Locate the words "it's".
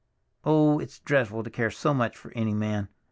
0.79-0.97